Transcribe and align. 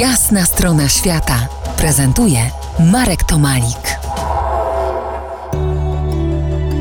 Jasna 0.00 0.46
strona 0.46 0.88
świata 0.88 1.48
prezentuje 1.76 2.50
Marek 2.92 3.24
Tomalik. 3.24 3.98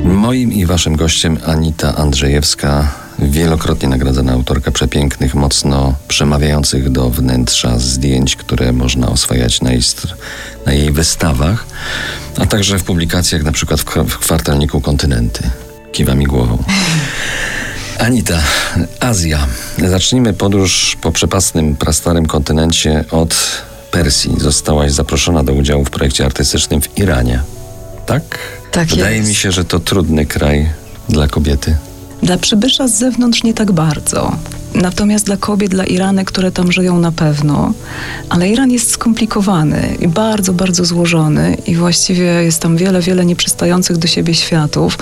Moim 0.04 0.54
i 0.54 0.66
waszym 0.66 0.96
gościem 0.96 1.38
Anita 1.46 1.96
Andrzejewska, 1.96 2.92
wielokrotnie 3.20 3.90
nagradzana 3.90 4.34
autorka 4.34 4.72
przepięknych, 4.72 5.36
mocno 5.36 5.96
przemawiających 6.08 6.90
do 6.90 7.10
wnętrza 7.10 7.80
zdjęć, 7.80 8.36
które 8.36 8.72
można 8.72 9.10
oswajać 9.10 9.62
na 9.62 9.72
jej, 9.72 9.82
na 10.66 10.74
jej 10.74 10.92
wystawach, 10.92 11.66
a 12.38 12.46
także 12.46 12.80
w 12.80 12.84
publikacjach, 12.84 13.44
na 13.44 13.52
przykład 13.52 13.82
w 13.82 14.18
kwartalniku 14.18 14.82
Kontynenty. 14.82 15.50
Kiwa 15.92 16.16
mi 16.16 16.26
głową. 16.26 16.64
Anita, 18.00 18.40
Azja. 19.00 19.48
Zacznijmy 19.90 20.34
podróż 20.34 20.98
po 21.02 21.12
przepastnym, 21.12 21.76
prastarym 21.76 22.26
kontynencie 22.26 23.04
od 23.12 23.36
Persji. 23.92 24.36
Zostałaś 24.38 24.92
zaproszona 24.92 25.44
do 25.44 25.54
udziału 25.54 25.86
w 25.86 25.90
projekcie 25.90 26.26
artystycznym 26.26 26.82
w 26.82 26.98
Iranie. 26.98 27.42
Tak? 28.06 28.24
Tak 28.72 28.88
Wydaje 28.88 29.18
jest. 29.18 29.30
mi 29.30 29.36
się, 29.36 29.52
że 29.52 29.66
to 29.66 29.80
trudny 29.80 30.26
kraj 30.26 30.70
dla 31.10 31.28
kobiety. 31.28 31.76
Dla 32.24 32.38
przybysza 32.38 32.88
z 32.88 32.94
zewnątrz 32.98 33.44
nie 33.44 33.54
tak 33.54 33.72
bardzo. 33.72 34.38
Natomiast 34.76 35.26
dla 35.26 35.38
kobiet, 35.38 35.72
dla 35.72 35.84
Iranek, 35.84 36.28
które 36.28 36.52
tam 36.52 36.72
żyją 36.72 37.00
na 37.00 37.12
pewno, 37.12 37.74
ale 38.30 38.50
Iran 38.50 38.72
jest 38.72 38.92
skomplikowany 38.92 39.96
i 40.00 40.08
bardzo, 40.08 40.54
bardzo 40.54 40.86
złożony 40.86 41.58
i 41.68 41.76
właściwie 41.76 42.24
jest 42.24 42.62
tam 42.62 42.78
wiele, 42.78 43.02
wiele 43.02 43.26
nieprzystających 43.26 43.98
do 43.98 44.08
siebie 44.08 44.34
światów, 44.34 44.98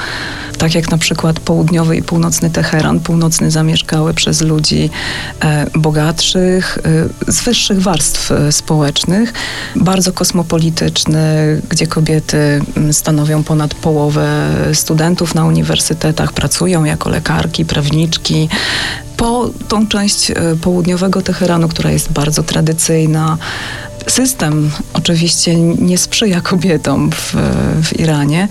tak 0.58 0.76
jak 0.76 0.91
na 0.91 0.98
przykład 0.98 1.40
południowy 1.40 1.98
i 1.98 2.04
północny 2.04 2.49
Teheran, 2.49 2.99
północny 2.99 3.52
zamieszkały 3.52 4.13
przez 4.13 4.41
ludzi 4.41 4.90
e, 5.40 5.68
bogatszych, 5.76 6.77
e, 7.27 7.32
z 7.32 7.44
wyższych 7.44 7.82
warstw 7.82 8.32
e, 8.32 8.52
społecznych, 8.52 9.34
bardzo 9.76 10.13
kosmopolityczny, 10.13 11.62
gdzie 11.70 11.87
kobiety 11.87 12.62
m, 12.77 12.93
stanowią 12.93 13.43
ponad 13.43 13.74
połowę 13.74 14.49
studentów 14.74 15.35
na 15.35 15.46
uniwersytetach, 15.46 16.34
pracują 16.34 16.84
jako 16.84 17.10
lekarki, 17.10 17.65
prawniczki, 17.65 18.49
po 19.24 19.49
tą 19.68 19.88
część 19.88 20.32
e, 20.32 20.35
południowego 20.62 21.21
Teheranu, 21.21 21.68
która 21.68 21.91
jest 21.91 22.12
bardzo 22.12 22.43
tradycyjna. 22.43 23.38
System 24.07 24.71
oczywiście 24.93 25.55
nie 25.60 25.98
sprzyja 25.98 26.41
kobietom 26.41 27.12
w, 27.12 27.35
w 27.84 27.99
Iranie, 27.99 28.48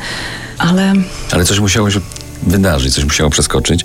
ale 0.58 0.92
Ale 1.32 1.44
coś 1.44 1.60
musiało 1.60 1.90
się 1.90 2.00
wydarzyć, 2.42 2.94
coś 2.94 3.04
musiało 3.04 3.30
przeskoczyć. 3.30 3.84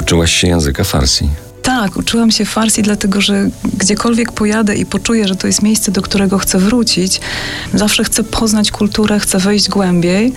Uczyłaś 0.00 0.32
się 0.32 0.48
języka 0.48 0.84
farsi. 0.84 1.28
tak, 1.62 1.96
uczyłam 1.96 2.30
się 2.30 2.44
farsi, 2.44 2.82
dlatego 2.82 3.20
że 3.20 3.50
gdziekolwiek 3.74 4.32
pojadę 4.32 4.74
i 4.76 4.86
poczuję, 4.86 5.28
że 5.28 5.36
to 5.36 5.46
jest 5.46 5.62
miejsce, 5.62 5.92
do 5.92 6.02
którego 6.02 6.38
chcę 6.38 6.58
wrócić, 6.58 7.20
zawsze 7.74 8.04
chcę 8.04 8.24
poznać 8.24 8.70
kulturę, 8.70 9.20
chcę 9.20 9.38
wejść 9.38 9.68
głębiej 9.68 10.32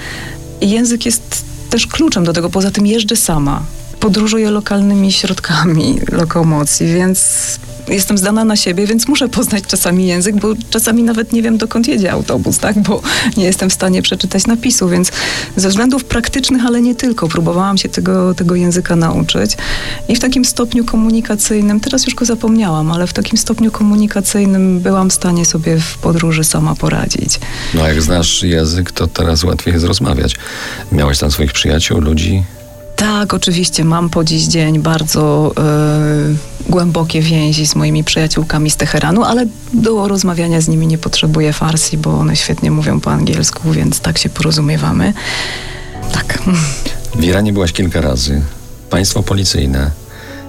i 0.61 0.69
język 0.69 1.05
jest 1.05 1.43
też 1.69 1.87
kluczem 1.87 2.23
do 2.23 2.33
tego. 2.33 2.49
Poza 2.49 2.71
tym 2.71 2.87
jeżdżę 2.87 3.15
sama. 3.15 3.63
Podróżuję 4.01 4.51
lokalnymi 4.51 5.11
środkami 5.11 5.99
lokomocji, 6.11 6.93
więc 6.93 7.59
jestem 7.87 8.17
zdana 8.17 8.45
na 8.45 8.55
siebie, 8.55 8.87
więc 8.87 9.07
muszę 9.07 9.29
poznać 9.29 9.63
czasami 9.67 10.07
język, 10.07 10.35
bo 10.35 10.47
czasami 10.69 11.03
nawet 11.03 11.33
nie 11.33 11.41
wiem, 11.41 11.57
dokąd 11.57 11.87
jedzie 11.87 12.11
autobus, 12.11 12.57
tak? 12.57 12.79
Bo 12.79 13.01
nie 13.37 13.43
jestem 13.43 13.69
w 13.69 13.73
stanie 13.73 14.01
przeczytać 14.01 14.47
napisu, 14.47 14.89
więc 14.89 15.11
ze 15.55 15.69
względów 15.69 16.05
praktycznych, 16.05 16.65
ale 16.65 16.81
nie 16.81 16.95
tylko, 16.95 17.27
próbowałam 17.27 17.77
się 17.77 17.89
tego, 17.89 18.33
tego 18.33 18.55
języka 18.55 18.95
nauczyć 18.95 19.57
i 20.07 20.15
w 20.15 20.19
takim 20.19 20.45
stopniu 20.45 20.85
komunikacyjnym, 20.85 21.79
teraz 21.79 22.05
już 22.05 22.15
go 22.15 22.25
zapomniałam, 22.25 22.91
ale 22.91 23.07
w 23.07 23.13
takim 23.13 23.37
stopniu 23.37 23.71
komunikacyjnym 23.71 24.79
byłam 24.79 25.09
w 25.09 25.13
stanie 25.13 25.45
sobie 25.45 25.79
w 25.79 25.97
podróży 25.97 26.43
sama 26.43 26.75
poradzić. 26.75 27.39
No 27.73 27.87
jak 27.87 28.01
znasz 28.01 28.43
język, 28.43 28.91
to 28.91 29.07
teraz 29.07 29.43
łatwiej 29.43 29.73
jest 29.73 29.85
rozmawiać. 29.85 30.35
Miałaś 30.91 31.19
tam 31.19 31.31
swoich 31.31 31.53
przyjaciół, 31.53 32.01
ludzi? 32.01 32.43
Tak, 33.01 33.33
oczywiście 33.33 33.85
mam 33.85 34.09
po 34.09 34.23
dziś 34.23 34.43
dzień 34.43 34.79
bardzo 34.79 35.53
e, 35.57 36.69
głębokie 36.69 37.21
więzi 37.21 37.67
z 37.67 37.75
moimi 37.75 38.03
przyjaciółkami 38.03 38.69
z 38.69 38.75
Teheranu, 38.75 39.23
ale 39.23 39.45
do 39.73 40.07
rozmawiania 40.07 40.61
z 40.61 40.67
nimi 40.67 40.87
nie 40.87 40.97
potrzebuję 40.97 41.53
farsi, 41.53 41.97
bo 41.97 42.19
one 42.19 42.35
świetnie 42.35 42.71
mówią 42.71 42.99
po 42.99 43.11
angielsku, 43.11 43.71
więc 43.71 43.99
tak 43.99 44.17
się 44.17 44.29
porozumiewamy. 44.29 45.13
Tak. 46.11 46.39
W 47.15 47.23
Iranie 47.23 47.53
byłaś 47.53 47.73
kilka 47.73 48.01
razy. 48.01 48.41
Państwo 48.89 49.23
policyjne, 49.23 49.91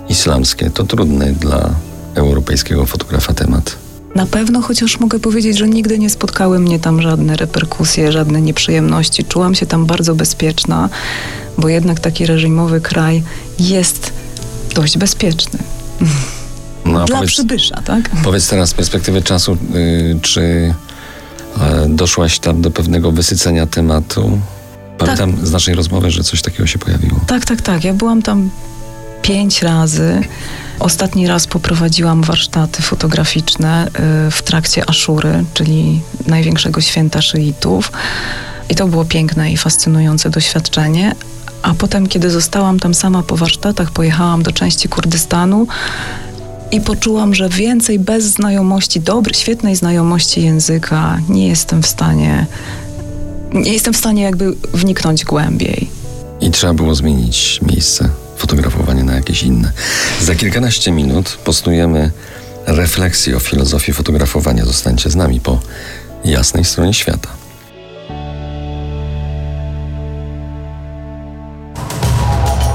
islamskie, 0.08 0.70
to 0.70 0.84
trudny 0.84 1.32
dla 1.32 1.70
europejskiego 2.14 2.86
fotografa 2.86 3.34
temat. 3.34 3.76
Na 4.14 4.26
pewno, 4.26 4.62
chociaż 4.62 5.00
mogę 5.00 5.18
powiedzieć, 5.18 5.58
że 5.58 5.68
nigdy 5.68 5.98
nie 5.98 6.10
spotkały 6.10 6.58
mnie 6.58 6.78
tam 6.78 7.02
żadne 7.02 7.36
reperkusje, 7.36 8.12
żadne 8.12 8.42
nieprzyjemności. 8.42 9.24
Czułam 9.24 9.54
się 9.54 9.66
tam 9.66 9.86
bardzo 9.86 10.14
bezpieczna, 10.14 10.88
bo 11.58 11.68
jednak 11.68 12.00
taki 12.00 12.26
reżimowy 12.26 12.80
kraj 12.80 13.22
jest 13.58 14.12
dość 14.74 14.98
bezpieczny. 14.98 15.58
No, 16.84 17.04
Dla 17.04 17.16
powiedz, 17.16 17.30
przybysza, 17.30 17.82
tak? 17.82 18.10
powiedz 18.24 18.48
teraz 18.48 18.68
z 18.68 18.74
perspektywy 18.74 19.22
czasu, 19.22 19.56
y, 19.74 20.18
czy 20.22 20.40
y, 20.40 20.74
doszłaś 21.88 22.38
tam 22.38 22.62
do 22.62 22.70
pewnego 22.70 23.12
wysycenia 23.12 23.66
tematu? 23.66 24.38
Pamiętam 24.98 25.46
z 25.46 25.52
naszej 25.52 25.74
rozmowy, 25.74 26.10
że 26.10 26.24
coś 26.24 26.42
takiego 26.42 26.66
się 26.66 26.78
pojawiło. 26.78 27.20
Tak, 27.26 27.44
tak, 27.44 27.62
tak. 27.62 27.84
Ja 27.84 27.94
byłam 27.94 28.22
tam 28.22 28.50
pięć 29.22 29.62
razy. 29.62 30.20
Ostatni 30.78 31.26
raz 31.26 31.46
poprowadziłam 31.46 32.22
warsztaty 32.22 32.82
fotograficzne 32.82 33.86
y, 33.86 34.30
w 34.30 34.42
trakcie 34.42 34.90
Aszury, 34.90 35.44
czyli 35.54 36.00
największego 36.26 36.80
święta 36.80 37.22
szyitów. 37.22 37.92
I 38.68 38.74
to 38.74 38.88
było 38.88 39.04
piękne 39.04 39.52
i 39.52 39.56
fascynujące 39.56 40.30
doświadczenie. 40.30 41.14
A 41.62 41.74
potem, 41.74 42.06
kiedy 42.06 42.30
zostałam 42.30 42.80
tam 42.80 42.94
sama 42.94 43.22
po 43.22 43.36
warsztatach, 43.36 43.90
pojechałam 43.90 44.42
do 44.42 44.52
części 44.52 44.88
Kurdystanu 44.88 45.66
i 46.70 46.80
poczułam, 46.80 47.34
że 47.34 47.48
więcej 47.48 47.98
bez 47.98 48.24
znajomości, 48.24 49.00
dobrej, 49.00 49.34
świetnej 49.34 49.76
znajomości 49.76 50.42
języka 50.42 51.18
nie 51.28 51.48
jestem 51.48 51.82
w 51.82 51.86
stanie, 51.86 52.46
nie 53.52 53.72
jestem 53.72 53.94
w 53.94 53.96
stanie 53.96 54.22
jakby 54.22 54.56
wniknąć 54.74 55.24
głębiej. 55.24 55.90
I 56.40 56.50
trzeba 56.50 56.74
było 56.74 56.94
zmienić 56.94 57.60
miejsce 57.62 58.08
fotografowania 58.36 59.04
na 59.04 59.14
jakieś 59.14 59.42
inne. 59.42 59.72
Za 60.20 60.34
kilkanaście 60.34 60.92
minut 60.92 61.38
postujemy 61.44 62.10
refleksję 62.66 63.36
o 63.36 63.40
filozofii 63.40 63.92
fotografowania. 63.92 64.64
Zostańcie 64.64 65.10
z 65.10 65.16
nami 65.16 65.40
po 65.40 65.60
jasnej 66.24 66.64
stronie 66.64 66.94
świata. 66.94 67.41